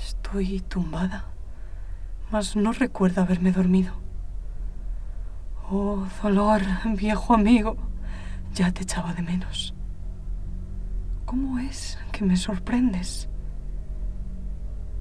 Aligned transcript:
Estoy 0.00 0.60
tumbada, 0.60 1.24
mas 2.30 2.54
no 2.54 2.72
recuerdo 2.72 3.22
haberme 3.22 3.50
dormido. 3.50 3.92
Oh, 5.68 6.06
dolor, 6.22 6.62
viejo 6.94 7.34
amigo, 7.34 7.76
ya 8.54 8.70
te 8.70 8.82
echaba 8.82 9.14
de 9.14 9.22
menos. 9.22 9.74
¿Cómo 11.24 11.58
es 11.58 11.98
que 12.12 12.24
me 12.24 12.36
sorprendes? 12.36 13.28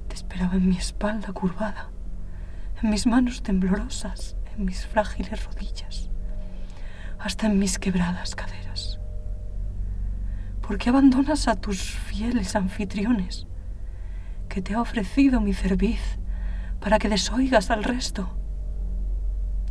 Te 0.08 0.16
esperaba 0.16 0.56
en 0.56 0.70
mi 0.70 0.78
espalda 0.78 1.32
curvada, 1.32 1.90
en 2.82 2.90
mis 2.90 3.06
manos 3.06 3.44
temblorosas, 3.44 4.36
en 4.56 4.66
mis 4.66 4.88
frágiles 4.88 5.46
rodillas, 5.46 6.10
hasta 7.20 7.46
en 7.46 7.60
mis 7.60 7.78
quebradas 7.78 8.36
caderas. 8.36 9.00
¿Por 10.62 10.80
qué 10.80 10.90
abandonas 10.90 11.48
a 11.48 11.56
tus 11.56 11.80
fieles 11.80 12.56
anfitriones 12.56 13.46
que 14.56 14.62
te 14.62 14.74
ha 14.74 14.80
ofrecido 14.80 15.42
mi 15.42 15.54
cerviz 15.54 16.18
para 16.80 16.98
que 16.98 17.10
desoigas 17.10 17.72
al 17.72 17.84
resto? 17.84 18.38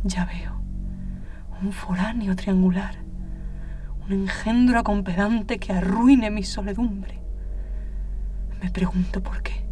Ya 0.03 0.25
veo, 0.25 0.61
un 1.59 1.71
foráneo 1.71 2.35
triangular 2.35 3.03
un 4.05 4.13
engendro 4.13 4.77
acompedante 4.77 5.57
que 5.57 5.73
arruine 5.73 6.29
mi 6.29 6.43
soledumbre. 6.43 7.19
Me 8.61 8.69
pregunto 8.69 9.23
por 9.23 9.41
qué. 9.41 9.65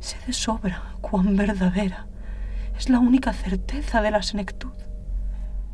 Sé 0.00 0.18
de 0.26 0.34
sobra 0.34 0.82
cuán 1.00 1.36
verdadera 1.36 2.06
es 2.76 2.90
la 2.90 2.98
única 2.98 3.32
certeza 3.32 4.02
de 4.02 4.10
la 4.10 4.22
senectud. 4.22 4.74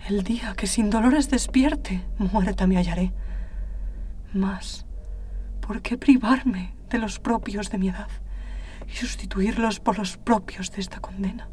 El 0.06 0.22
día 0.22 0.54
que 0.56 0.68
sin 0.68 0.90
dolores 0.90 1.30
despierte, 1.30 2.04
muerta 2.18 2.68
me 2.68 2.76
hallaré. 2.76 3.12
Mas, 4.32 4.86
¿por 5.62 5.80
qué 5.80 5.96
privarme 5.96 6.74
de 6.90 6.98
los 6.98 7.18
propios 7.18 7.70
de 7.70 7.78
mi 7.78 7.88
edad 7.88 8.08
y 8.86 8.96
sustituirlos 8.96 9.80
por 9.80 9.98
los 9.98 10.18
propios 10.18 10.70
de 10.72 10.82
esta 10.82 11.00
condena? 11.00 11.48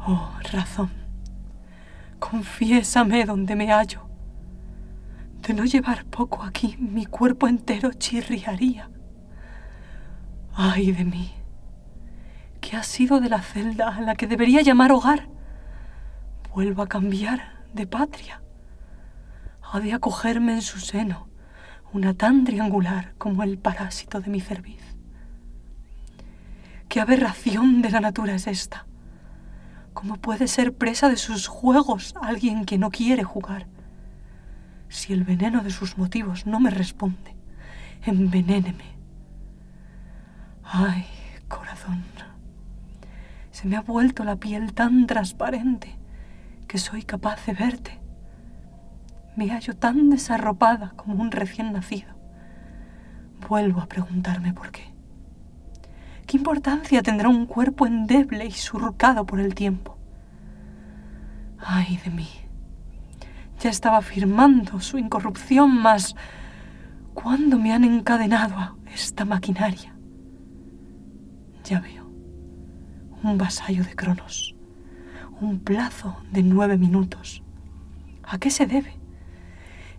Oh, 0.00 0.32
razón, 0.52 0.90
confiésame 2.18 3.24
donde 3.24 3.54
me 3.54 3.68
hallo 3.70 4.08
de 5.46 5.54
no 5.54 5.64
llevar 5.64 6.04
poco 6.06 6.42
aquí, 6.42 6.76
mi 6.78 7.06
cuerpo 7.06 7.46
entero 7.46 7.92
chirriaría. 7.92 8.90
Ay 10.54 10.90
de 10.90 11.04
mí, 11.04 11.32
¿qué 12.60 12.76
ha 12.76 12.82
sido 12.82 13.20
de 13.20 13.28
la 13.28 13.40
celda 13.40 13.88
a 13.88 14.00
la 14.00 14.16
que 14.16 14.26
debería 14.26 14.62
llamar 14.62 14.90
hogar? 14.90 15.28
Vuelvo 16.52 16.82
a 16.82 16.88
cambiar 16.88 17.52
de 17.72 17.86
patria. 17.86 18.42
Ha 19.62 19.78
de 19.78 19.92
acogerme 19.92 20.54
en 20.54 20.62
su 20.62 20.80
seno 20.80 21.27
una 21.92 22.14
tan 22.14 22.44
triangular 22.44 23.14
como 23.18 23.42
el 23.42 23.58
parásito 23.58 24.20
de 24.20 24.30
mi 24.30 24.40
cerviz. 24.40 24.82
¿Qué 26.88 27.00
aberración 27.00 27.82
de 27.82 27.90
la 27.90 28.00
natura 28.00 28.34
es 28.34 28.46
esta? 28.46 28.86
¿Cómo 29.92 30.16
puede 30.16 30.48
ser 30.48 30.74
presa 30.74 31.08
de 31.08 31.16
sus 31.16 31.46
juegos 31.46 32.14
alguien 32.22 32.64
que 32.64 32.78
no 32.78 32.90
quiere 32.90 33.24
jugar? 33.24 33.66
Si 34.88 35.12
el 35.12 35.24
veneno 35.24 35.62
de 35.62 35.70
sus 35.70 35.98
motivos 35.98 36.46
no 36.46 36.60
me 36.60 36.70
responde, 36.70 37.36
envenéneme. 38.04 38.96
Ay, 40.62 41.06
corazón, 41.48 42.04
se 43.58 43.66
me 43.66 43.74
ha 43.74 43.80
vuelto 43.80 44.22
la 44.22 44.36
piel 44.36 44.72
tan 44.72 45.08
transparente 45.08 45.96
que 46.68 46.78
soy 46.78 47.02
capaz 47.02 47.44
de 47.44 47.54
verte. 47.54 47.97
Me 49.38 49.50
hallo 49.50 49.76
tan 49.76 50.10
desarropada 50.10 50.94
como 50.96 51.22
un 51.22 51.30
recién 51.30 51.72
nacido. 51.72 52.08
Vuelvo 53.48 53.80
a 53.80 53.86
preguntarme 53.86 54.52
por 54.52 54.72
qué. 54.72 54.92
¿Qué 56.26 56.36
importancia 56.36 57.04
tendrá 57.04 57.28
un 57.28 57.46
cuerpo 57.46 57.86
endeble 57.86 58.46
y 58.46 58.50
surcado 58.50 59.26
por 59.26 59.38
el 59.38 59.54
tiempo? 59.54 59.96
Ay 61.56 62.00
de 62.04 62.10
mí 62.10 62.28
ya 63.60 63.70
estaba 63.70 64.02
firmando 64.02 64.80
su 64.80 64.98
incorrupción, 64.98 65.70
mas 65.70 66.16
¿cuándo 67.14 67.60
me 67.60 67.72
han 67.72 67.84
encadenado 67.84 68.56
a 68.56 68.74
esta 68.92 69.24
maquinaria? 69.24 69.94
Ya 71.62 71.78
veo, 71.78 72.10
un 73.22 73.38
vasallo 73.38 73.84
de 73.84 73.94
Cronos, 73.94 74.56
un 75.40 75.60
plazo 75.60 76.16
de 76.32 76.42
nueve 76.42 76.76
minutos. 76.76 77.44
¿A 78.24 78.38
qué 78.38 78.50
se 78.50 78.66
debe? 78.66 78.98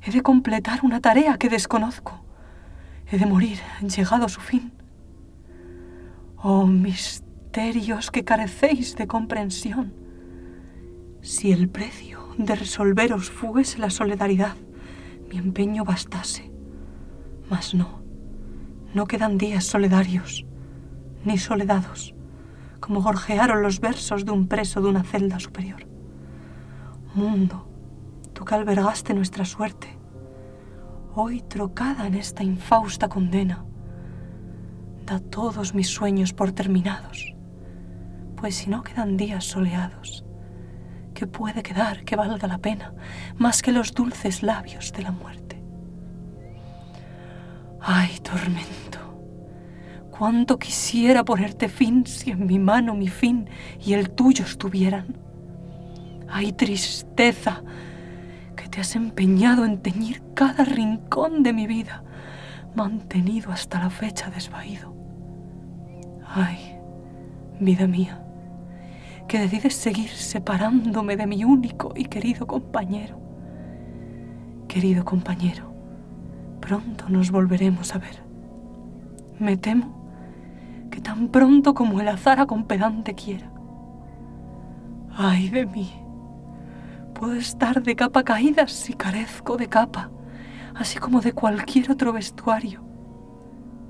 He 0.01 0.11
de 0.11 0.21
completar 0.21 0.79
una 0.83 1.01
tarea 1.01 1.37
que 1.37 1.49
desconozco. 1.49 2.23
He 3.11 3.17
de 3.17 3.25
morir 3.25 3.59
llegado 3.81 4.25
a 4.25 4.29
su 4.29 4.39
fin. 4.39 4.71
Oh 6.37 6.65
misterios 6.65 8.11
que 8.11 8.23
carecéis 8.23 8.95
de 8.95 9.07
comprensión. 9.07 9.93
Si 11.21 11.51
el 11.51 11.67
precio 11.67 12.19
de 12.37 12.55
resolveros 12.55 13.29
fuese 13.29 13.79
la 13.79 13.89
solidaridad, 13.89 14.55
mi 15.29 15.37
empeño 15.37 15.83
bastase. 15.83 16.49
Mas 17.49 17.73
no, 17.73 18.01
no 18.93 19.05
quedan 19.05 19.37
días 19.37 19.65
solidarios, 19.65 20.45
ni 21.25 21.37
soledados, 21.37 22.15
como 22.79 23.01
gorjearon 23.01 23.61
los 23.61 23.79
versos 23.79 24.23
de 24.23 24.31
un 24.31 24.47
preso 24.47 24.81
de 24.81 24.87
una 24.87 25.03
celda 25.03 25.39
superior. 25.39 25.85
Mundo, 27.15 27.68
tú 28.39 28.45
que 28.45 28.55
albergaste 28.55 29.13
nuestra 29.13 29.43
suerte, 29.43 29.89
hoy 31.13 31.41
trocada 31.41 32.07
en 32.07 32.15
esta 32.15 32.41
infausta 32.41 33.09
condena, 33.09 33.65
da 35.05 35.19
todos 35.19 35.75
mis 35.75 35.89
sueños 35.89 36.31
por 36.31 36.53
terminados, 36.53 37.35
pues 38.37 38.55
si 38.55 38.69
no 38.69 38.81
quedan 38.81 39.17
días 39.17 39.43
soleados, 39.43 40.23
que 41.13 41.27
puede 41.27 41.63
quedar 41.63 42.05
que 42.05 42.15
valga 42.15 42.47
la 42.47 42.59
pena 42.59 42.93
más 43.35 43.61
que 43.61 43.73
los 43.73 43.93
dulces 43.93 44.41
labios 44.41 44.93
de 44.93 45.03
la 45.03 45.11
muerte. 45.11 45.61
Ay, 47.81 48.19
tormento, 48.19 48.99
cuánto 50.17 50.57
quisiera 50.57 51.25
ponerte 51.25 51.67
fin 51.67 52.05
si 52.05 52.31
en 52.31 52.45
mi 52.45 52.57
mano 52.57 52.95
mi 52.95 53.09
fin 53.09 53.49
y 53.85 53.91
el 53.91 54.11
tuyo 54.11 54.45
estuvieran. 54.45 55.17
Ay, 56.29 56.53
tristeza, 56.53 57.63
te 58.69 58.81
has 58.81 58.95
empeñado 58.95 59.65
en 59.65 59.79
teñir 59.79 60.21
cada 60.33 60.63
rincón 60.63 61.43
de 61.43 61.53
mi 61.53 61.67
vida, 61.67 62.03
mantenido 62.75 63.51
hasta 63.51 63.79
la 63.79 63.89
fecha 63.89 64.29
desvaído. 64.29 64.93
Ay, 66.25 66.77
vida 67.59 67.87
mía, 67.87 68.23
que 69.27 69.39
decides 69.39 69.75
seguir 69.75 70.09
separándome 70.09 71.17
de 71.17 71.27
mi 71.27 71.43
único 71.43 71.93
y 71.95 72.05
querido 72.05 72.45
compañero. 72.45 73.19
Querido 74.67 75.03
compañero, 75.03 75.73
pronto 76.59 77.09
nos 77.09 77.31
volveremos 77.31 77.95
a 77.95 77.99
ver. 77.99 78.21
Me 79.39 79.57
temo 79.57 79.99
que 80.91 81.01
tan 81.01 81.29
pronto 81.29 81.73
como 81.73 81.99
el 82.01 82.07
azar 82.07 82.39
acompedante 82.39 83.15
quiera. 83.15 83.51
Ay 85.11 85.49
de 85.49 85.65
mí, 85.65 85.91
puedo 87.19 87.33
estar 87.33 87.83
de 87.83 87.97
capa 87.97 88.23
caída 88.23 88.65
si 88.69 88.93
carezco 88.93 89.57
de 89.57 89.67
capa, 89.67 90.09
así 90.73 90.99
como 90.99 91.19
de 91.19 91.33
cualquier 91.33 91.91
otro 91.91 92.13
vestuario. 92.13 92.81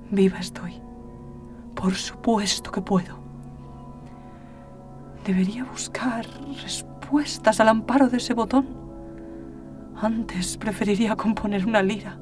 Viva 0.09 0.39
estoy. 0.39 0.81
Por 1.75 1.93
supuesto 1.93 2.71
que 2.71 2.81
puedo. 2.81 3.19
Debería 5.23 5.63
buscar 5.63 6.25
respuestas 6.63 7.59
al 7.59 7.67
amparo 7.67 8.09
de 8.09 8.17
ese 8.17 8.33
botón. 8.33 8.65
Antes 9.95 10.57
preferiría 10.57 11.15
componer 11.15 11.67
una 11.67 11.83
lira, 11.83 12.19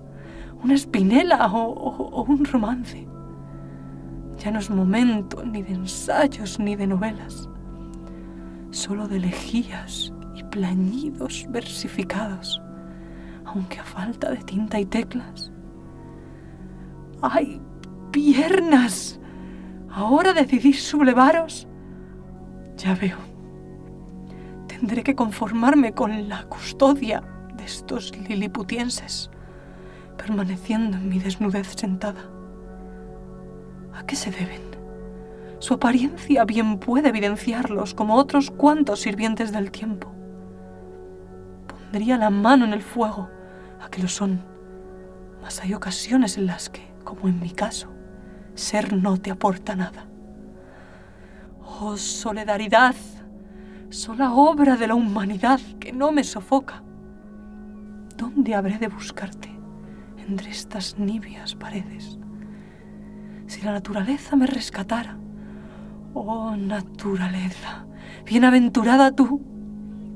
una 0.61 0.73
espinela 0.73 1.47
o, 1.53 2.23
un 2.23 2.43
romance. 2.43 3.07
Ya 4.39 4.51
no 4.51 4.59
es 4.59 4.69
momento 4.69 5.45
ni 5.45 5.63
de 5.63 5.73
ensayos 5.73 6.59
ni 6.59 6.75
de 6.75 6.85
novelas, 6.85 7.47
solo 8.71 9.07
de 9.07 9.15
elegías 9.17 10.11
plañidos 10.57 11.45
versificados, 11.49 12.59
aunque 13.45 13.79
a 13.79 13.83
falta 13.83 14.31
de 14.31 14.37
tinta 14.37 14.79
y 14.79 14.87
teclas. 14.87 15.51
¡Ay, 17.21 17.61
piernas! 18.11 19.19
¿Ahora 19.91 20.33
decidís 20.33 20.81
sublevaros? 20.81 21.67
Ya 22.75 22.95
veo. 22.95 23.17
Tendré 24.67 25.03
que 25.03 25.15
conformarme 25.15 25.93
con 25.93 26.27
la 26.27 26.45
custodia 26.45 27.21
de 27.55 27.63
estos 27.63 28.17
liliputienses, 28.27 29.29
permaneciendo 30.17 30.97
en 30.97 31.07
mi 31.07 31.19
desnudez 31.19 31.67
sentada. 31.75 32.31
¿A 33.93 34.03
qué 34.07 34.15
se 34.15 34.31
deben? 34.31 34.61
Su 35.59 35.75
apariencia 35.75 36.45
bien 36.45 36.79
puede 36.79 37.09
evidenciarlos 37.09 37.93
como 37.93 38.15
otros 38.15 38.49
cuantos 38.49 39.01
sirvientes 39.01 39.51
del 39.51 39.69
tiempo. 39.69 40.16
Pondría 41.87 42.17
la 42.17 42.29
mano 42.29 42.65
en 42.65 42.73
el 42.73 42.81
fuego 42.81 43.29
a 43.81 43.87
que 43.87 44.01
lo 44.01 44.09
son, 44.09 44.41
mas 45.41 45.63
hay 45.63 45.73
ocasiones 45.73 46.37
en 46.37 46.45
las 46.45 46.69
que, 46.69 46.85
como 47.05 47.29
en 47.29 47.39
mi 47.39 47.49
caso, 47.51 47.87
ser 48.55 48.91
no 48.91 49.15
te 49.15 49.31
aporta 49.31 49.73
nada. 49.73 50.05
Oh 51.61 51.95
solidaridad, 51.95 52.93
sola 53.89 54.33
obra 54.33 54.75
de 54.75 54.87
la 54.87 54.95
humanidad 54.95 55.61
que 55.79 55.93
no 55.93 56.11
me 56.11 56.25
sofoca. 56.25 56.83
¿Dónde 58.17 58.53
habré 58.53 58.79
de 58.79 58.89
buscarte 58.89 59.49
entre 60.17 60.49
estas 60.49 60.99
nibias 60.99 61.55
paredes? 61.55 62.19
Si 63.45 63.61
la 63.61 63.71
naturaleza 63.71 64.35
me 64.35 64.45
rescatara, 64.45 65.17
oh 66.13 66.53
naturaleza, 66.57 67.87
bienaventurada 68.25 69.13
tú, 69.13 69.41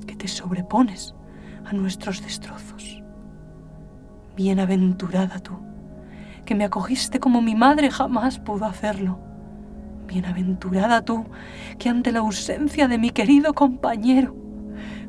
que 0.06 0.18
te 0.18 0.28
sobrepones 0.28 1.16
nuestros 1.74 2.22
destrozos. 2.22 3.02
Bienaventurada 4.36 5.40
tú, 5.40 5.60
que 6.46 6.56
me 6.56 6.64
acogiste 6.64 7.20
como 7.20 7.42
mi 7.42 7.56
madre 7.56 7.92
jamás 7.92 8.40
pudo 8.40 8.66
hacerlo. 8.66 9.20
Bienaventurada 10.08 11.04
tú, 11.04 11.26
que 11.78 11.90
ante 11.90 12.12
la 12.12 12.20
ausencia 12.20 12.88
de 12.88 12.98
mi 12.98 13.12
querido 13.12 13.54
compañero, 13.54 14.36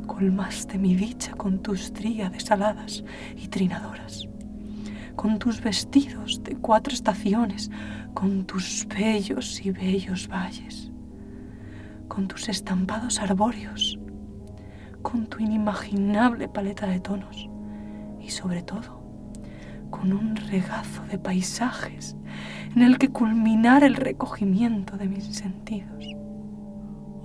colmaste 0.06 0.78
mi 0.78 0.94
dicha 0.94 1.32
con 1.32 1.60
tus 1.60 1.92
tríades 1.92 2.50
aladas 2.50 3.04
y 3.36 3.48
trinadoras, 3.48 4.28
con 5.16 5.38
tus 5.38 5.60
vestidos 5.60 6.42
de 6.42 6.56
cuatro 6.56 6.92
estaciones, 6.92 7.70
con 8.14 8.44
tus 8.44 8.86
bellos 8.86 9.64
y 9.64 9.70
bellos 9.70 10.28
valles, 10.28 10.90
con 12.08 12.28
tus 12.28 12.48
estampados 12.48 13.20
arbóreos, 13.20 13.98
con 15.02 15.26
tu 15.26 15.40
inimaginable 15.40 16.48
paleta 16.48 16.86
de 16.86 17.00
tonos 17.00 17.48
y 18.20 18.30
sobre 18.30 18.62
todo 18.62 19.02
con 19.90 20.12
un 20.12 20.36
regazo 20.36 21.04
de 21.04 21.18
paisajes 21.18 22.16
en 22.74 22.82
el 22.82 22.98
que 22.98 23.10
culminar 23.10 23.84
el 23.84 23.94
recogimiento 23.94 24.96
de 24.96 25.06
mis 25.06 25.24
sentidos. 25.24 26.06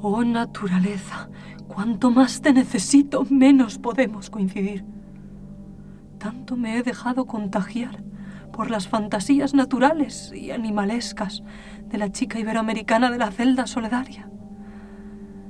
Oh 0.01 0.24
naturaleza, 0.24 1.29
cuanto 1.68 2.12
más 2.12 2.41
te 2.41 2.53
necesito, 2.53 3.25
menos 3.29 3.79
podemos 3.79 4.29
coincidir. 4.29 4.85
Tanto 6.19 6.57
me 6.57 6.77
he 6.77 6.83
dejado 6.83 7.25
contagiar 7.25 8.03
por 8.51 8.69
las 8.69 8.88
fantasías 8.88 9.53
naturales 9.53 10.31
y 10.35 10.51
animalescas 10.51 11.44
de 11.85 11.97
la 11.97 12.12
chica 12.12 12.39
iberoamericana 12.39 13.09
de 13.09 13.18
la 13.18 13.31
celda 13.31 13.65
solidaria. 13.65 14.29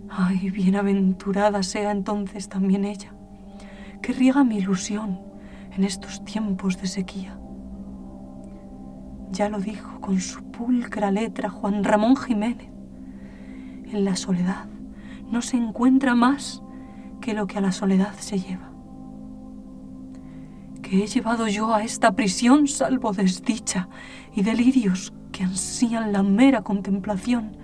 Ay, 0.09 0.49
bienaventurada 0.49 1.63
sea 1.63 1.91
entonces 1.91 2.49
también 2.49 2.85
ella, 2.85 3.13
que 4.01 4.13
riega 4.13 4.43
mi 4.43 4.57
ilusión 4.57 5.19
en 5.75 5.83
estos 5.83 6.23
tiempos 6.23 6.79
de 6.81 6.87
sequía. 6.87 7.37
Ya 9.31 9.49
lo 9.49 9.59
dijo 9.59 9.99
con 9.99 10.19
su 10.21 10.43
pulcra 10.51 11.11
letra 11.11 11.49
Juan 11.49 11.83
Ramón 11.83 12.15
Jiménez. 12.15 12.69
En 13.91 14.05
la 14.05 14.15
soledad 14.15 14.65
no 15.29 15.41
se 15.41 15.57
encuentra 15.57 16.15
más 16.15 16.63
que 17.21 17.33
lo 17.33 17.45
que 17.47 17.57
a 17.57 17.61
la 17.61 17.71
soledad 17.71 18.13
se 18.17 18.39
lleva. 18.39 18.71
Que 20.81 21.03
he 21.03 21.07
llevado 21.07 21.47
yo 21.47 21.75
a 21.75 21.83
esta 21.83 22.13
prisión 22.13 22.67
salvo 22.67 23.11
desdicha 23.11 23.89
y 24.33 24.43
delirios 24.43 25.13
que 25.33 25.43
ansían 25.43 26.13
la 26.13 26.23
mera 26.23 26.61
contemplación 26.61 27.57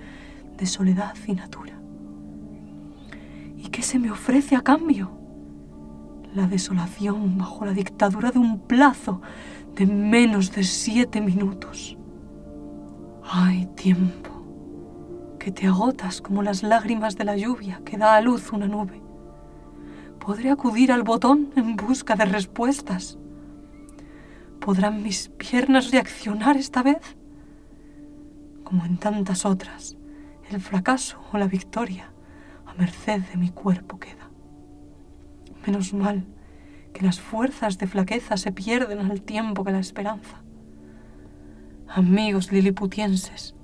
de 0.57 0.65
soledad 0.65 1.15
y 1.25 1.33
natura. 1.33 1.72
¿Y 3.73 3.77
qué 3.77 3.81
se 3.81 3.97
me 3.97 4.11
ofrece 4.11 4.55
a 4.55 4.61
cambio? 4.61 5.09
La 6.35 6.45
desolación 6.45 7.39
bajo 7.39 7.65
la 7.65 7.73
dictadura 7.73 8.29
de 8.29 8.37
un 8.37 8.59
plazo 8.59 9.19
de 9.75 9.87
menos 9.87 10.51
de 10.51 10.63
siete 10.63 11.21
minutos. 11.21 11.97
Ay, 13.23 13.65
tiempo, 13.75 14.29
que 15.39 15.51
te 15.51 15.65
agotas 15.65 16.21
como 16.21 16.43
las 16.43 16.61
lágrimas 16.61 17.17
de 17.17 17.23
la 17.23 17.35
lluvia 17.35 17.81
que 17.83 17.97
da 17.97 18.15
a 18.15 18.21
luz 18.21 18.53
una 18.53 18.67
nube. 18.67 19.01
¿Podré 20.19 20.51
acudir 20.51 20.91
al 20.91 21.01
botón 21.01 21.49
en 21.55 21.75
busca 21.75 22.15
de 22.15 22.25
respuestas? 22.25 23.17
¿Podrán 24.59 25.01
mis 25.01 25.29
piernas 25.29 25.89
reaccionar 25.89 26.57
esta 26.57 26.83
vez? 26.83 27.01
Como 28.63 28.85
en 28.85 28.97
tantas 28.97 29.47
otras, 29.47 29.97
el 30.51 30.61
fracaso 30.61 31.17
o 31.31 31.39
la 31.39 31.47
victoria 31.47 32.12
merced 32.77 33.21
de 33.21 33.37
mi 33.37 33.49
cuerpo 33.49 33.99
queda. 33.99 34.29
Menos 35.65 35.93
mal 35.93 36.25
que 36.93 37.05
las 37.05 37.19
fuerzas 37.19 37.77
de 37.77 37.87
flaqueza 37.87 38.37
se 38.37 38.51
pierden 38.51 38.99
al 38.99 39.21
tiempo 39.21 39.63
que 39.63 39.71
la 39.71 39.79
esperanza. 39.79 40.41
Amigos 41.87 42.51
liliputienses, 42.51 43.55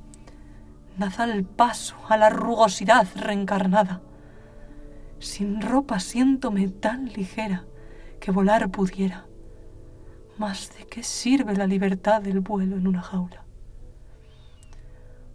dad 0.98 1.20
al 1.20 1.44
paso 1.44 1.96
a 2.08 2.18
la 2.18 2.30
rugosidad 2.30 3.08
reencarnada. 3.16 4.02
Sin 5.20 5.62
ropa 5.62 6.00
siéntome 6.00 6.68
tan 6.70 7.08
ligera 7.14 7.66
que 8.20 8.32
volar 8.32 8.70
pudiera. 8.70 9.26
Mas 10.38 10.72
de 10.78 10.86
qué 10.86 11.04
sirve 11.04 11.56
la 11.56 11.68
libertad 11.68 12.22
del 12.22 12.40
vuelo 12.40 12.78
en 12.78 12.88
una 12.88 13.02
jaula. 13.02 13.44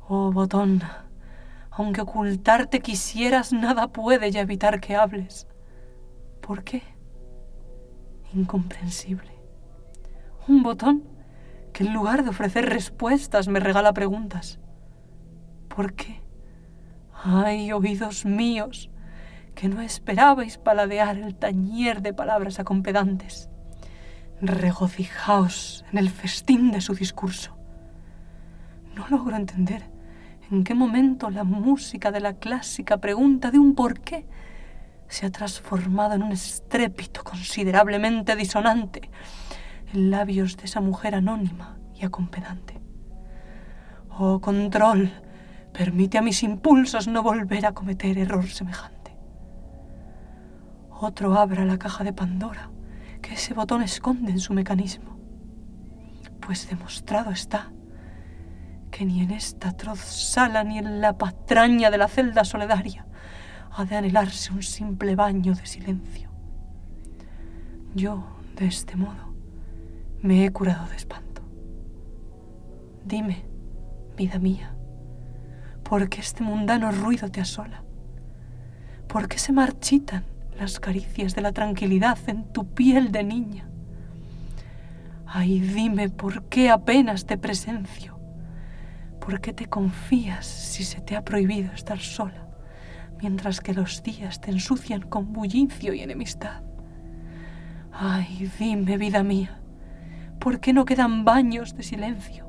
Oh 0.09 0.32
botón, 0.32 0.82
aunque 1.76 2.03
ocultarte 2.03 2.81
quisieras, 2.81 3.53
nada 3.53 3.88
puede 3.88 4.31
ya 4.31 4.41
evitar 4.41 4.81
que 4.81 4.94
hables. 4.94 5.49
¿Por 6.41 6.62
qué? 6.62 6.82
incomprensible. 8.32 9.31
Un 10.49 10.65
botón 10.65 11.05
que 11.73 11.85
en 11.85 11.94
lugar 11.94 12.25
de 12.25 12.31
ofrecer 12.31 12.69
respuestas 12.69 13.47
me 13.47 13.61
regala 13.61 13.93
preguntas. 13.93 14.59
¿Por 15.69 15.94
qué? 15.94 16.21
Ay, 17.23 17.71
oídos 17.73 18.25
míos, 18.25 18.91
que 19.55 19.69
no 19.69 19.81
esperabais 19.81 20.59
paladear 20.59 21.17
el 21.17 21.37
tañer 21.37 22.03
de 22.03 22.12
palabras 22.12 22.59
acompedantes. 22.59 23.49
Regocijaos 24.41 25.85
en 25.93 25.99
el 25.99 26.11
festín 26.11 26.73
de 26.73 26.81
su 26.81 26.94
discurso. 26.94 27.56
No 28.97 29.06
logro 29.09 29.37
entender 29.37 29.94
en 30.50 30.64
qué 30.64 30.75
momento 30.75 31.31
la 31.31 31.44
música 31.44 32.11
de 32.11 32.20
la 32.20 32.35
clásica 32.35 32.99
pregunta 32.99 33.50
de 33.50 33.58
un 33.58 33.75
por 33.75 34.00
qué 34.00 34.26
se 35.08 35.26
ha 35.26 35.31
transformado 35.31 36.14
en 36.14 36.23
un 36.23 36.32
estrépito 36.32 37.23
considerablemente 37.25 38.37
disonante 38.37 39.11
en 39.93 40.11
labios 40.11 40.56
de 40.56 40.64
esa 40.64 40.81
mujer 40.81 41.14
anónima 41.14 41.79
y 41.94 42.05
acompedante. 42.05 42.80
Oh 44.11 44.40
control, 44.40 45.11
permite 45.73 46.19
a 46.19 46.23
mis 46.23 46.42
impulsos 46.42 47.09
no 47.09 47.23
volver 47.23 47.66
a 47.66 47.73
cometer 47.73 48.19
error 48.19 48.47
semejante. 48.47 49.16
Otro 50.90 51.35
abra 51.35 51.64
la 51.64 51.78
caja 51.78 52.04
de 52.04 52.12
Pandora 52.12 52.71
que 53.21 53.35
ese 53.35 53.54
botón 53.54 53.83
esconde 53.83 54.33
en 54.33 54.40
su 54.40 54.52
mecanismo, 54.52 55.19
pues 56.40 56.69
demostrado 56.69 57.30
está 57.30 57.73
que 58.95 59.05
ni 59.05 59.23
en 59.23 59.33
esta 59.33 59.71
atroz 59.71 59.99
sala 59.99 60.63
ni 60.63 60.79
en 60.79 61.01
la 61.01 61.19
patraña 61.19 61.91
de 61.91 61.99
la 61.99 62.07
celda 62.07 62.45
solidaria 62.45 63.05
ha 63.73 63.85
de 63.85 63.97
anhelarse 63.97 64.53
un 64.53 64.63
simple 64.63 65.17
baño 65.17 65.53
de 65.53 65.67
silencio. 65.67 66.31
Yo, 67.97 68.25
de 68.55 68.67
este 68.67 68.95
modo, 68.95 69.35
me 70.23 70.45
he 70.45 70.53
curado 70.53 70.87
de 70.87 70.95
espanto. 70.95 71.43
Dime, 73.05 73.45
vida 74.17 74.39
mía, 74.39 74.77
¿por 75.83 76.09
qué 76.09 76.21
este 76.21 76.45
mundano 76.45 76.93
ruido 76.93 77.29
te 77.33 77.41
asola? 77.41 77.83
¿Por 79.09 79.27
qué 79.27 79.39
se 79.39 79.53
marchitan 79.53 80.23
las 80.57 80.79
caricias 80.79 81.35
de 81.35 81.43
la 81.43 81.51
tranquilidad 81.51 82.19
en 82.29 82.45
tu 82.45 82.65
piel 82.65 83.11
de 83.11 83.25
niña? 83.25 83.69
Ay, 85.27 85.59
dime 85.59 86.11
por 86.11 86.45
qué 86.45 86.71
apenas 86.71 87.27
te 87.27 87.37
presencio, 87.37 88.13
por 89.25 89.40
qué 89.40 89.54
te 89.54 89.66
confías 89.66 90.45
si 90.45 90.85
se 90.85 91.00
te 91.00 91.16
ha 91.16 91.25
prohibido 91.25 91.73
estar 91.73 91.99
sola 91.99 92.47
mientras 93.23 93.61
que 93.61 93.73
los 93.73 94.02
días 94.02 94.40
te 94.40 94.50
ensucian 94.50 95.00
con 95.00 95.33
bullicio 95.33 95.95
y 95.95 96.00
enemistad. 96.00 96.62
Ay, 97.90 98.50
dime, 98.59 98.99
vida 98.99 99.23
mía, 99.23 99.61
¿por 100.38 100.61
qué 100.61 100.75
no 100.75 100.85
quedan 100.85 101.25
baños 101.25 101.75
de 101.75 101.85
silencio? 101.85 102.47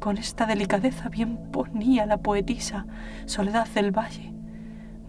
Con 0.00 0.18
esta 0.18 0.44
delicadeza 0.44 1.08
bien 1.08 1.52
ponía 1.52 2.04
la 2.06 2.16
poetisa 2.16 2.86
Soledad 3.26 3.68
del 3.68 3.96
Valle 3.96 4.32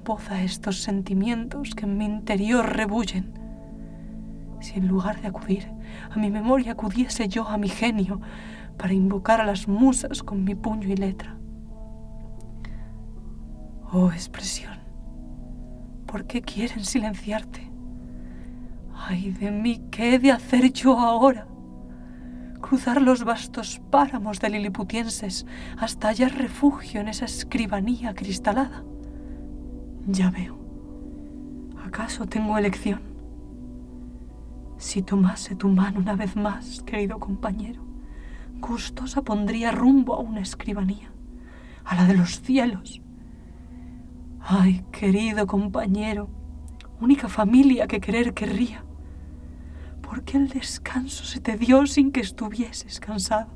voz 0.06 0.30
a 0.32 0.42
estos 0.42 0.84
sentimientos 0.84 1.76
que 1.76 1.86
en 1.86 1.98
mi 1.98 2.06
interior 2.06 2.66
rebullen. 2.66 3.34
Si 4.62 4.80
en 4.80 4.88
lugar 4.88 5.22
de 5.22 5.28
acudir 5.28 5.70
a 6.10 6.18
mi 6.18 6.30
memoria 6.30 6.74
acudiese 6.74 7.28
yo 7.28 7.48
a 7.48 7.58
mi 7.58 7.68
genio 7.68 8.22
para 8.78 8.94
invocar 8.94 9.42
a 9.42 9.46
las 9.46 9.68
musas 9.68 10.24
con 10.24 10.44
mi 10.44 10.56
puño 10.56 10.88
y 10.88 10.96
letra, 10.96 11.38
Oh 13.92 14.12
expresión, 14.12 14.78
¿por 16.06 16.26
qué 16.26 16.42
quieren 16.42 16.84
silenciarte? 16.84 17.72
Ay 18.94 19.32
de 19.32 19.50
mí, 19.52 19.82
¿qué 19.92 20.16
he 20.16 20.20
de 20.20 20.32
hacer 20.32 20.74
yo 20.74 21.00
ahora? 21.00 21.48
cruzar 22.68 23.02
los 23.02 23.24
vastos 23.24 23.82
páramos 23.90 24.40
de 24.40 24.50
liliputienses 24.50 25.46
hasta 25.78 26.10
hallar 26.10 26.34
refugio 26.36 27.00
en 27.00 27.08
esa 27.08 27.26
escribanía 27.26 28.14
cristalada. 28.14 28.84
Ya 30.06 30.30
veo. 30.30 30.58
¿Acaso 31.86 32.26
tengo 32.26 32.58
elección? 32.58 33.02
Si 34.78 35.02
tomase 35.02 35.56
tu 35.56 35.70
mano 35.70 36.00
una 36.00 36.16
vez 36.16 36.36
más, 36.36 36.82
querido 36.84 37.20
compañero, 37.20 37.87
gustosa 38.60 39.22
pondría 39.22 39.72
rumbo 39.72 40.16
a 40.16 40.20
una 40.20 40.42
escribanía, 40.42 41.12
a 41.84 41.96
la 41.96 42.06
de 42.06 42.16
los 42.16 42.42
cielos. 42.42 43.02
Ay, 44.40 44.86
querido 44.92 45.48
compañero, 45.48 46.30
única 47.00 47.28
familia 47.28 47.88
que 47.88 48.00
querer 48.00 48.34
querría. 48.34 48.84
¿Por 50.02 50.24
qué 50.24 50.38
el 50.38 50.48
descanso 50.48 51.26
se 51.26 51.42
te 51.42 51.58
dio 51.58 51.86
sin 51.86 52.12
que 52.12 52.22
estuvieses 52.22 53.00
cansado? 53.00 53.50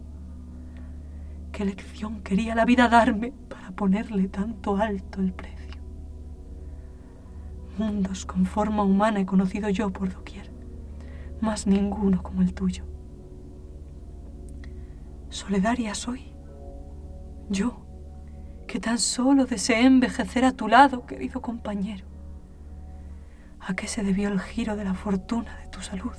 ¿Qué 1.51 1.65
lección 1.65 2.21
quería 2.21 2.55
la 2.55 2.65
vida 2.65 2.87
darme 2.87 3.33
para 3.49 3.71
ponerle 3.71 4.27
tanto 4.27 4.77
alto 4.77 5.21
el 5.21 5.33
precio? 5.33 5.81
Mundos 7.77 8.25
con 8.25 8.45
forma 8.45 8.83
humana 8.83 9.21
he 9.21 9.25
conocido 9.25 9.69
yo 9.69 9.91
por 9.91 10.13
doquier, 10.13 10.51
mas 11.39 11.67
ninguno 11.67 12.21
como 12.21 12.41
el 12.41 12.53
tuyo. 12.53 12.90
Soledaria 15.31 15.95
soy, 15.95 16.31
yo, 17.49 17.83
que 18.67 18.79
tan 18.79 18.99
solo 18.99 19.45
deseé 19.45 19.85
envejecer 19.85 20.45
a 20.45 20.51
tu 20.51 20.67
lado, 20.67 21.07
querido 21.07 21.41
compañero. 21.41 22.05
¿A 23.59 23.73
qué 23.73 23.87
se 23.87 24.03
debió 24.03 24.29
el 24.29 24.39
giro 24.39 24.75
de 24.75 24.85
la 24.85 24.93
fortuna 24.93 25.57
de 25.57 25.67
tu 25.67 25.81
salud? 25.81 26.13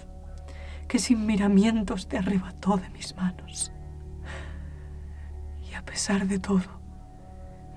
que 0.92 0.98
sin 0.98 1.24
miramientos 1.24 2.06
te 2.06 2.18
arrebató 2.18 2.76
de 2.76 2.90
mis 2.90 3.16
manos. 3.16 3.72
Y 5.66 5.72
a 5.72 5.82
pesar 5.82 6.26
de 6.26 6.38
todo, 6.38 6.68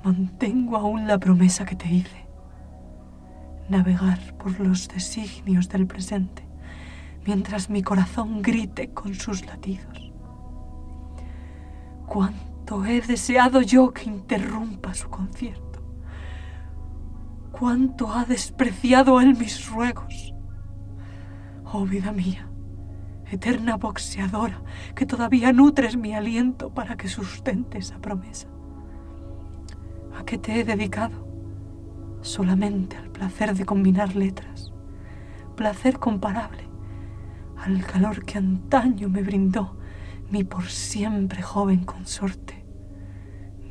mantengo 0.03 0.75
aún 0.75 1.07
la 1.07 1.17
promesa 1.17 1.63
que 1.63 1.77
te 1.77 1.87
hice, 1.87 2.25
navegar 3.69 4.19
por 4.37 4.59
los 4.59 4.89
designios 4.89 5.69
del 5.69 5.87
presente 5.87 6.43
mientras 7.25 7.69
mi 7.69 7.83
corazón 7.83 8.41
grite 8.41 8.89
con 8.89 9.15
sus 9.15 9.45
latidos. 9.45 10.04
Cuánto 12.07 12.85
he 12.85 13.01
deseado 13.01 13.61
yo 13.61 13.91
que 13.91 14.05
interrumpa 14.05 14.93
su 14.93 15.09
concierto. 15.09 15.81
Cuánto 17.51 18.11
ha 18.11 18.25
despreciado 18.25 19.19
él 19.21 19.35
mis 19.35 19.69
ruegos. 19.69 20.33
Oh 21.63 21.85
vida 21.85 22.11
mía, 22.11 22.47
eterna 23.31 23.77
boxeadora, 23.77 24.61
que 24.93 25.05
todavía 25.05 25.51
nutres 25.51 25.97
mi 25.97 26.13
aliento 26.13 26.69
para 26.73 26.95
que 26.95 27.07
sustente 27.07 27.77
esa 27.79 27.97
promesa. 27.99 28.47
¿A 30.17 30.23
qué 30.25 30.37
te 30.37 30.59
he 30.59 30.63
dedicado? 30.63 31.25
Solamente 32.21 32.97
al 32.97 33.09
placer 33.09 33.55
de 33.55 33.65
combinar 33.65 34.15
letras, 34.15 34.73
placer 35.55 35.99
comparable 35.99 36.65
al 37.57 37.83
calor 37.85 38.23
que 38.25 38.37
antaño 38.37 39.09
me 39.09 39.23
brindó 39.23 39.77
mi 40.29 40.43
por 40.43 40.65
siempre 40.65 41.41
joven 41.41 41.85
consorte, 41.85 42.65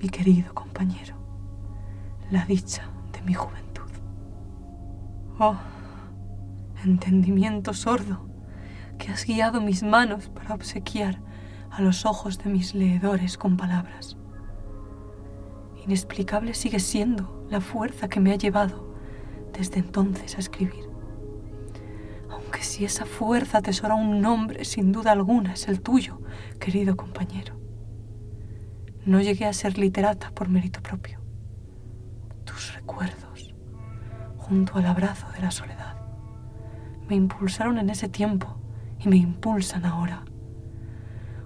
mi 0.01 0.09
querido 0.09 0.55
compañero, 0.55 1.17
la 2.31 2.45
dicha 2.45 2.89
de 3.13 3.23
mi 3.23 3.35
juventud. 3.35 3.91
Oh, 5.39 5.57
entendimiento 6.85 7.75
sordo, 7.75 8.29
que 8.99 9.11
has 9.11 9.25
guiado 9.27 9.61
mis 9.61 9.83
manos 9.83 10.29
para 10.29 10.55
obsequiar 10.55 11.21
a 11.71 11.83
los 11.83 12.07
ojos 12.07 12.39
de 12.39 12.51
mis 12.51 12.75
leedores 12.75 13.37
con 13.37 13.57
palabras. 13.57 14.17
Inexplicable 15.85 16.55
sigue 16.55 16.79
siendo 16.79 17.47
la 17.51 17.61
fuerza 17.61 18.09
que 18.09 18.21
me 18.21 18.33
ha 18.33 18.37
llevado 18.37 18.95
desde 19.53 19.81
entonces 19.81 20.37
a 20.37 20.41
escribir. 20.41 20.94
Aunque 22.55 22.69
si 22.69 22.85
esa 22.85 23.05
fuerza 23.05 23.59
atesora 23.59 23.97
un 23.97 24.21
nombre, 24.21 24.65
sin 24.65 24.93
duda 24.93 25.11
alguna 25.11 25.55
es 25.55 25.67
el 25.67 25.81
tuyo, 25.81 26.21
querido 26.61 26.97
compañero. 26.97 27.59
No 29.05 29.21
llegué 29.21 29.47
a 29.47 29.53
ser 29.53 29.77
literata 29.77 30.31
por 30.31 30.49
mérito 30.49 30.81
propio. 30.81 31.19
Tus 32.45 32.73
recuerdos, 32.75 33.53
junto 34.37 34.79
al 34.79 34.87
abrazo 34.87 35.27
de 35.33 35.41
la 35.41 35.51
soledad, 35.51 35.97
me 37.09 37.17
impulsaron 37.17 37.77
en 37.79 37.91
ese 37.91 38.09
tiempo 38.09 38.57
y 39.01 39.09
me 39.09 39.17
impulsan 39.17 39.85
ahora. 39.85 40.25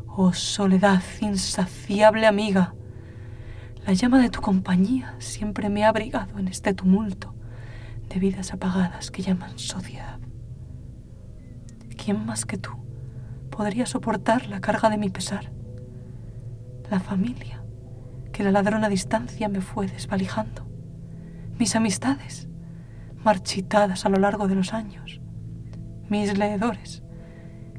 Oh 0.08 0.34
soledad 0.34 1.02
insaciable 1.22 2.26
amiga, 2.26 2.74
la 3.86 3.94
llama 3.94 4.20
de 4.20 4.28
tu 4.28 4.42
compañía 4.42 5.14
siempre 5.20 5.70
me 5.70 5.86
ha 5.86 5.88
abrigado 5.88 6.38
en 6.38 6.48
este 6.48 6.74
tumulto 6.74 7.34
de 8.10 8.20
vidas 8.20 8.52
apagadas 8.52 9.10
que 9.10 9.22
llaman 9.22 9.58
sociedad. 9.58 10.18
¿Quién 12.08 12.24
más 12.24 12.46
que 12.46 12.56
tú 12.56 12.70
podría 13.50 13.84
soportar 13.84 14.46
la 14.46 14.62
carga 14.62 14.88
de 14.88 14.96
mi 14.96 15.10
pesar? 15.10 15.52
La 16.90 17.00
familia 17.00 17.62
que 18.32 18.42
la 18.42 18.50
ladrona 18.50 18.88
distancia 18.88 19.50
me 19.50 19.60
fue 19.60 19.88
desvalijando. 19.88 20.66
Mis 21.58 21.76
amistades, 21.76 22.48
marchitadas 23.22 24.06
a 24.06 24.08
lo 24.08 24.16
largo 24.16 24.48
de 24.48 24.54
los 24.54 24.72
años. 24.72 25.20
Mis 26.08 26.38
leedores, 26.38 27.02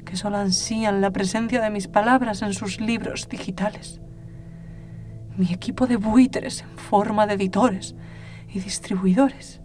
que 0.06 0.14
solo 0.14 0.36
ansían 0.36 1.00
la 1.00 1.10
presencia 1.10 1.60
de 1.60 1.70
mis 1.70 1.88
palabras 1.88 2.42
en 2.42 2.52
sus 2.52 2.80
libros 2.80 3.28
digitales. 3.28 4.00
Mi 5.36 5.52
equipo 5.52 5.88
de 5.88 5.96
buitres 5.96 6.62
en 6.62 6.78
forma 6.78 7.26
de 7.26 7.34
editores 7.34 7.96
y 8.48 8.60
distribuidores, 8.60 9.60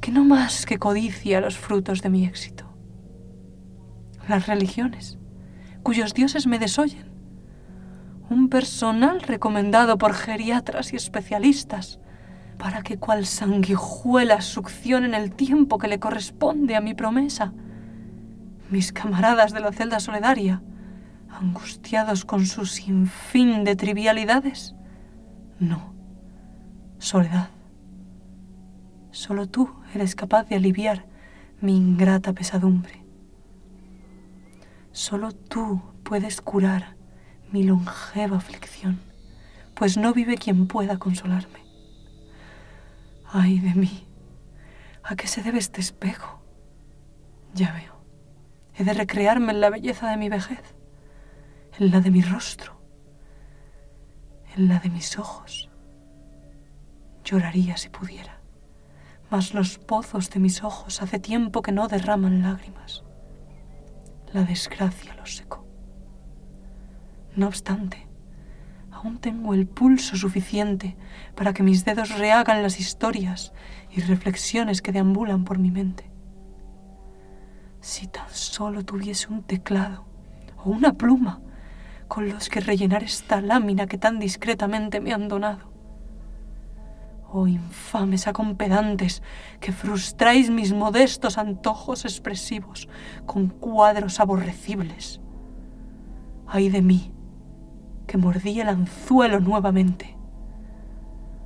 que 0.00 0.10
no 0.10 0.24
más 0.24 0.66
que 0.66 0.80
codicia 0.80 1.40
los 1.40 1.56
frutos 1.56 2.02
de 2.02 2.10
mi 2.10 2.24
éxito. 2.26 2.65
Las 4.28 4.46
religiones, 4.46 5.18
cuyos 5.82 6.14
dioses 6.14 6.46
me 6.46 6.58
desoyen. 6.58 7.06
Un 8.28 8.48
personal 8.48 9.20
recomendado 9.22 9.98
por 9.98 10.14
geriatras 10.14 10.92
y 10.92 10.96
especialistas 10.96 12.00
para 12.58 12.82
que 12.82 12.98
cual 12.98 13.26
sanguijuela 13.26 14.40
succionen 14.40 15.14
el 15.14 15.32
tiempo 15.32 15.78
que 15.78 15.88
le 15.88 16.00
corresponde 16.00 16.74
a 16.74 16.80
mi 16.80 16.94
promesa 16.94 17.52
mis 18.70 18.92
camaradas 18.92 19.52
de 19.52 19.60
la 19.60 19.72
celda 19.72 20.00
solidaria, 20.00 20.62
angustiados 21.30 22.24
con 22.24 22.46
su 22.46 22.66
sinfín 22.66 23.64
de 23.64 23.76
trivialidades? 23.76 24.74
No, 25.60 25.94
soledad. 26.98 27.50
Solo 29.12 29.46
tú 29.46 29.70
eres 29.94 30.14
capaz 30.14 30.48
de 30.48 30.56
aliviar 30.56 31.06
mi 31.60 31.76
ingrata 31.76 32.32
pesadumbre. 32.32 33.05
Solo 34.96 35.32
tú 35.32 35.82
puedes 36.04 36.40
curar 36.40 36.96
mi 37.52 37.64
longeva 37.64 38.38
aflicción, 38.38 38.98
pues 39.74 39.98
no 39.98 40.14
vive 40.14 40.38
quien 40.38 40.66
pueda 40.66 40.96
consolarme. 40.96 41.66
Ay 43.26 43.58
de 43.58 43.74
mí, 43.74 44.08
¿a 45.02 45.14
qué 45.14 45.26
se 45.26 45.42
debe 45.42 45.58
este 45.58 45.82
espejo? 45.82 46.40
Ya 47.52 47.74
veo. 47.74 48.02
He 48.74 48.84
de 48.84 48.94
recrearme 48.94 49.52
en 49.52 49.60
la 49.60 49.68
belleza 49.68 50.08
de 50.08 50.16
mi 50.16 50.30
vejez, 50.30 50.74
en 51.78 51.90
la 51.90 52.00
de 52.00 52.10
mi 52.10 52.22
rostro, 52.22 52.80
en 54.56 54.66
la 54.66 54.78
de 54.78 54.88
mis 54.88 55.18
ojos. 55.18 55.68
Lloraría 57.22 57.76
si 57.76 57.90
pudiera, 57.90 58.40
mas 59.30 59.52
los 59.52 59.76
pozos 59.76 60.30
de 60.30 60.40
mis 60.40 60.64
ojos 60.64 61.02
hace 61.02 61.18
tiempo 61.18 61.60
que 61.60 61.72
no 61.72 61.86
derraman 61.86 62.40
lágrimas. 62.40 63.05
La 64.36 64.44
desgracia 64.44 65.14
los 65.14 65.36
secó. 65.36 65.64
No 67.36 67.46
obstante, 67.46 68.06
aún 68.90 69.16
tengo 69.16 69.54
el 69.54 69.66
pulso 69.66 70.14
suficiente 70.14 70.94
para 71.34 71.54
que 71.54 71.62
mis 71.62 71.86
dedos 71.86 72.18
rehagan 72.18 72.62
las 72.62 72.78
historias 72.78 73.54
y 73.90 74.02
reflexiones 74.02 74.82
que 74.82 74.92
deambulan 74.92 75.46
por 75.46 75.58
mi 75.58 75.70
mente. 75.70 76.10
Si 77.80 78.08
tan 78.08 78.28
solo 78.28 78.84
tuviese 78.84 79.28
un 79.28 79.42
teclado 79.42 80.04
o 80.62 80.68
una 80.68 80.92
pluma 80.92 81.40
con 82.06 82.28
los 82.28 82.50
que 82.50 82.60
rellenar 82.60 83.04
esta 83.04 83.40
lámina 83.40 83.86
que 83.86 83.96
tan 83.96 84.18
discretamente 84.18 85.00
me 85.00 85.14
han 85.14 85.28
donado. 85.28 85.75
Oh 87.32 87.46
infames 87.46 88.26
acompedantes, 88.26 89.22
que 89.60 89.72
frustráis 89.72 90.48
mis 90.50 90.72
modestos 90.72 91.38
antojos 91.38 92.04
expresivos 92.04 92.88
con 93.26 93.48
cuadros 93.48 94.20
aborrecibles. 94.20 95.20
Ay 96.46 96.68
de 96.68 96.82
mí, 96.82 97.12
que 98.06 98.16
mordí 98.16 98.60
el 98.60 98.68
anzuelo 98.68 99.40
nuevamente. 99.40 100.16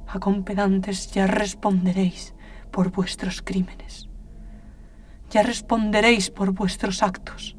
Acompedantes, 0.06 1.10
ya 1.12 1.26
responderéis 1.26 2.34
por 2.70 2.90
vuestros 2.90 3.42
crímenes 3.42 4.10
ya 5.30 5.42
responderéis 5.42 6.30
por 6.30 6.50
vuestros 6.52 7.02
actos, 7.02 7.56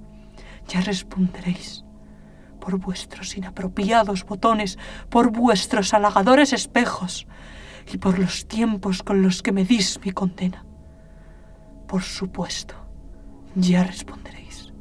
ya 0.67 0.81
responderéis 0.81 1.85
por 2.59 2.77
vuestros 2.77 3.35
inapropiados 3.37 4.25
botones, 4.25 4.77
por 5.09 5.31
vuestros 5.31 5.93
halagadores 5.93 6.53
espejos 6.53 7.27
y 7.91 7.97
por 7.97 8.19
los 8.19 8.47
tiempos 8.47 9.03
con 9.03 9.21
los 9.21 9.41
que 9.41 9.51
medís 9.51 9.99
mi 10.03 10.11
condena. 10.11 10.65
Por 11.87 12.01
supuesto, 12.01 12.75
ya 13.55 13.83
responderéis. 13.83 14.73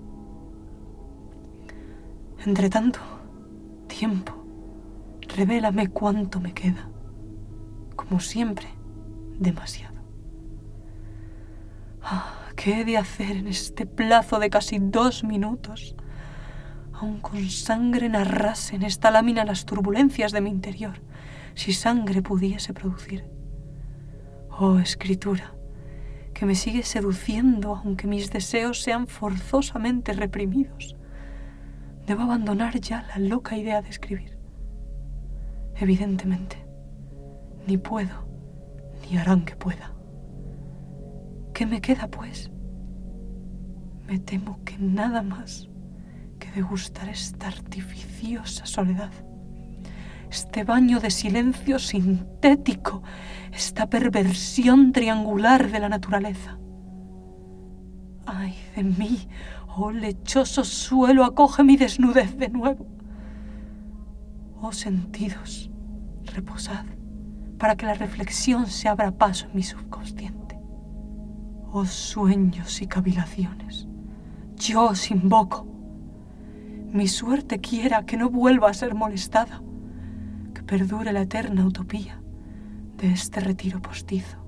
Entre 2.44 2.70
tanto, 2.70 3.00
tiempo, 3.86 4.32
revélame 5.36 5.88
cuánto 5.88 6.40
me 6.40 6.52
queda. 6.54 6.88
Como 7.96 8.20
siempre, 8.20 8.68
demasiado. 9.38 10.00
Ah, 12.02 12.40
¿Qué 12.56 12.80
he 12.80 12.84
de 12.84 12.98
hacer 12.98 13.38
en 13.38 13.46
este 13.46 13.86
plazo 13.86 14.38
de 14.38 14.50
casi 14.50 14.78
dos 14.78 15.24
minutos? 15.24 15.96
Aun 16.92 17.20
con 17.20 17.48
sangre 17.48 18.08
narrase 18.10 18.76
en 18.76 18.82
esta 18.82 19.10
lámina 19.10 19.44
las 19.44 19.64
turbulencias 19.64 20.32
de 20.32 20.42
mi 20.42 20.50
interior, 20.50 21.00
si 21.60 21.74
sangre 21.74 22.22
pudiese 22.22 22.72
producir. 22.72 23.22
Oh 24.58 24.78
escritura, 24.78 25.52
que 26.32 26.46
me 26.46 26.54
sigue 26.54 26.82
seduciendo 26.82 27.76
aunque 27.76 28.06
mis 28.06 28.30
deseos 28.30 28.80
sean 28.80 29.06
forzosamente 29.06 30.14
reprimidos. 30.14 30.96
Debo 32.06 32.22
abandonar 32.22 32.80
ya 32.80 33.06
la 33.08 33.18
loca 33.18 33.58
idea 33.58 33.82
de 33.82 33.90
escribir. 33.90 34.38
Evidentemente, 35.76 36.56
ni 37.66 37.76
puedo, 37.76 38.26
ni 39.10 39.18
harán 39.18 39.44
que 39.44 39.54
pueda. 39.54 39.92
¿Qué 41.52 41.66
me 41.66 41.82
queda, 41.82 42.08
pues? 42.08 42.50
Me 44.06 44.18
temo 44.18 44.64
que 44.64 44.78
nada 44.78 45.22
más 45.22 45.68
que 46.38 46.50
degustar 46.52 47.10
esta 47.10 47.48
artificiosa 47.48 48.64
soledad, 48.64 49.12
este 50.30 50.64
baño 50.64 51.00
de 51.00 51.10
silencio 51.10 51.78
sintético, 51.78 53.02
esta 53.52 53.88
perversión 53.90 54.92
triangular 54.92 55.70
de 55.70 55.80
la 55.80 55.88
naturaleza. 55.88 56.58
Ay 58.26 58.54
de 58.76 58.84
mí, 58.84 59.28
oh 59.76 59.90
lechoso 59.90 60.64
suelo, 60.64 61.24
acoge 61.24 61.64
mi 61.64 61.76
desnudez 61.76 62.36
de 62.36 62.48
nuevo. 62.48 62.86
Oh 64.60 64.72
sentidos, 64.72 65.70
reposad 66.24 66.84
para 67.58 67.76
que 67.76 67.86
la 67.86 67.94
reflexión 67.94 68.66
se 68.68 68.88
abra 68.88 69.10
paso 69.10 69.46
en 69.46 69.56
mi 69.56 69.62
subconsciente. 69.62 70.58
Oh 71.72 71.84
sueños 71.84 72.80
y 72.80 72.86
cavilaciones, 72.86 73.86
yo 74.56 74.84
os 74.84 75.10
invoco. 75.10 75.66
Mi 76.92 77.06
suerte 77.06 77.60
quiera 77.60 78.06
que 78.06 78.16
no 78.16 78.30
vuelva 78.30 78.70
a 78.70 78.74
ser 78.74 78.94
molestada, 78.94 79.62
que 80.70 80.78
perdure 80.78 81.12
la 81.12 81.22
eterna 81.22 81.66
utopía 81.66 82.22
de 82.96 83.10
este 83.10 83.40
retiro 83.40 83.82
postizo, 83.82 84.38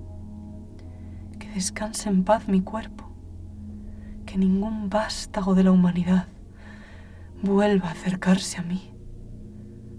que 1.37 1.49
descanse 1.49 2.07
en 2.07 2.23
paz 2.23 2.47
mi 2.47 2.61
cuerpo, 2.61 3.11
que 4.25 4.37
ningún 4.37 4.89
vástago 4.89 5.53
de 5.53 5.63
la 5.63 5.71
humanidad 5.71 6.27
vuelva 7.41 7.89
a 7.89 7.91
acercarse 7.91 8.57
a 8.57 8.63
mí, 8.63 8.93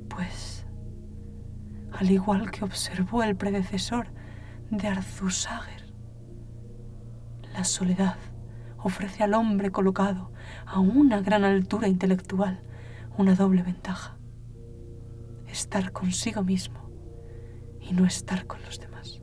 pues, 0.09 0.65
al 1.93 2.11
igual 2.11 2.51
que 2.51 2.65
observó 2.65 3.23
el 3.23 3.37
predecesor 3.37 4.07
de 4.71 4.89
Arzusager, 4.89 5.93
la 7.53 7.65
soledad 7.65 8.17
ofrece 8.79 9.25
al 9.25 9.35
hombre 9.35 9.71
colocado 9.71 10.33
a 10.65 10.81
una 10.81 11.21
gran 11.21 11.45
altura 11.45 11.87
intelectual 11.87 12.63
una 13.19 13.35
doble 13.35 13.63
ventaja. 13.63 14.17
Estar 15.55 15.93
consigo 15.93 16.43
mismo 16.43 16.91
y 17.81 17.93
no 17.93 18.07
estar 18.07 18.45
con 18.45 18.61
los 18.65 18.81
demás. 18.81 19.23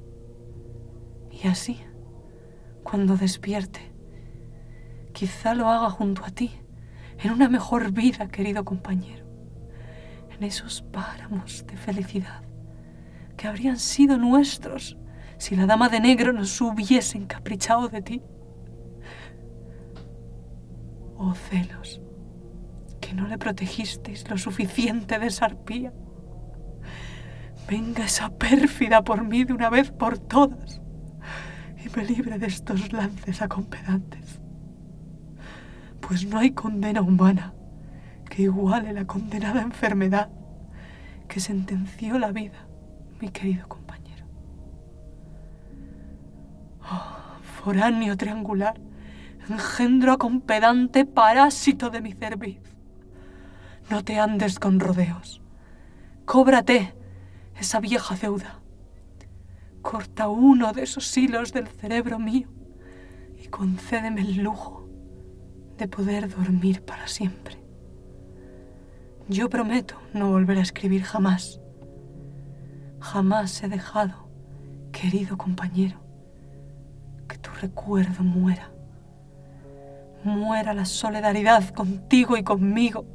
Y 1.29 1.45
así, 1.49 1.77
cuando 2.83 3.17
despierte, 3.17 3.91
quizá 5.11 5.53
lo 5.55 5.67
haga 5.67 5.89
junto 5.89 6.23
a 6.23 6.29
ti, 6.29 6.51
en 7.19 7.31
una 7.31 7.49
mejor 7.49 7.91
vida, 7.91 8.29
querido 8.29 8.63
compañero, 8.63 9.25
en 10.29 10.43
esos 10.45 10.83
páramos 10.83 11.65
de 11.67 11.75
felicidad 11.75 12.43
que 13.35 13.49
habrían 13.49 13.77
sido 13.77 14.17
nuestros 14.17 14.97
si 15.37 15.57
la 15.57 15.65
dama 15.65 15.89
de 15.89 15.99
negro 15.99 16.31
nos 16.31 16.61
hubiese 16.61 17.17
encaprichado 17.17 17.89
de 17.89 18.01
ti. 18.01 18.21
Oh 21.17 21.33
celos, 21.33 21.99
que 23.01 23.13
no 23.13 23.27
le 23.27 23.37
protegisteis 23.37 24.29
lo 24.29 24.37
suficiente 24.37 25.19
de 25.19 25.27
esa 25.27 25.47
arpía. 25.47 25.91
Venga 27.71 28.03
esa 28.03 28.29
pérfida 28.29 29.01
por 29.01 29.23
mí 29.23 29.45
de 29.45 29.53
una 29.53 29.69
vez 29.69 29.91
por 29.91 30.19
todas 30.19 30.81
y 31.81 31.87
me 31.97 32.03
libre 32.03 32.37
de 32.37 32.47
estos 32.47 32.91
lances 32.91 33.41
acompedantes. 33.41 34.41
Pues 36.01 36.25
no 36.25 36.37
hay 36.37 36.51
condena 36.51 37.01
humana 37.01 37.53
que 38.29 38.41
iguale 38.41 38.91
la 38.91 39.05
condenada 39.05 39.61
enfermedad 39.61 40.29
que 41.29 41.39
sentenció 41.39 42.19
la 42.19 42.33
vida, 42.33 42.67
mi 43.21 43.29
querido 43.29 43.69
compañero. 43.69 44.25
foráneo 47.63 48.17
triangular, 48.17 48.81
engendro 49.49 50.11
acompedante 50.11 51.05
parásito 51.05 51.89
de 51.89 52.01
mi 52.01 52.11
cerviz. 52.11 52.59
No 53.89 54.03
te 54.03 54.19
andes 54.19 54.59
con 54.59 54.81
rodeos. 54.81 55.41
Cóbrate 56.25 56.99
esa 57.61 57.79
vieja 57.79 58.15
deuda. 58.15 58.59
Corta 59.81 60.29
uno 60.29 60.73
de 60.73 60.83
esos 60.83 61.15
hilos 61.15 61.53
del 61.53 61.67
cerebro 61.67 62.17
mío 62.17 62.47
y 63.41 63.47
concédeme 63.47 64.21
el 64.21 64.37
lujo 64.37 64.87
de 65.77 65.87
poder 65.87 66.27
dormir 66.29 66.83
para 66.83 67.07
siempre. 67.07 67.57
Yo 69.27 69.47
prometo 69.49 69.95
no 70.13 70.29
volver 70.31 70.57
a 70.57 70.61
escribir 70.61 71.03
jamás. 71.03 71.61
Jamás 72.99 73.61
he 73.63 73.69
dejado, 73.69 74.27
querido 74.91 75.37
compañero, 75.37 75.99
que 77.27 77.37
tu 77.37 77.51
recuerdo 77.61 78.23
muera. 78.23 78.71
Muera 80.23 80.73
la 80.73 80.85
solidaridad 80.85 81.69
contigo 81.69 82.37
y 82.37 82.43
conmigo. 82.43 83.05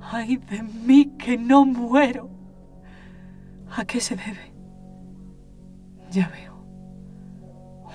Ay 0.00 0.36
de 0.36 0.62
mí 0.62 1.12
que 1.18 1.38
no 1.38 1.64
muero. 1.64 2.41
¿A 3.74 3.86
qué 3.86 4.00
se 4.00 4.16
debe? 4.16 4.52
Ya 6.10 6.28
veo. 6.28 6.52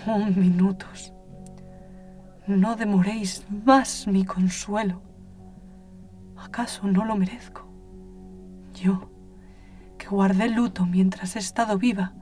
Un 0.08 0.40
minutos. 0.40 1.14
No 2.48 2.76
demoréis 2.76 3.46
más 3.66 4.08
mi 4.08 4.26
consuelo. 4.26 5.04
¿Acaso 6.36 6.88
no 6.88 7.06
lo 7.06 7.16
merezco? 7.16 7.68
Yo, 8.74 9.12
que 10.00 10.08
guardé 10.08 10.50
luto 10.50 10.86
mientras 10.88 11.36
he 11.36 11.40
estado 11.40 11.78
viva 11.78 12.14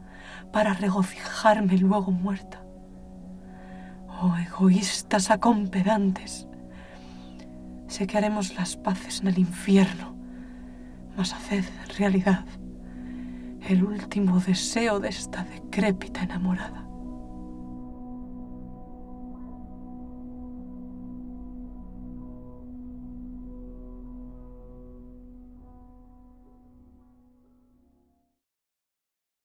para 0.52 0.74
regocijarme 0.74 1.78
luego 1.78 2.12
muerta. 2.12 2.62
Oh 4.22 4.36
egoístas 4.36 5.32
acompedantes, 5.32 6.48
sé 7.88 8.08
que 8.08 8.18
haremos 8.18 8.56
las 8.56 8.76
paces 8.76 9.22
en 9.22 9.28
el 9.28 9.40
infierno, 9.40 10.16
mas 11.16 11.34
haced 11.34 11.66
realidad 11.98 12.46
el 13.68 13.84
último 13.84 14.40
deseo 14.40 15.00
de 15.00 15.10
esta 15.10 15.44
decrépita 15.44 16.24
enamorada. 16.24 16.85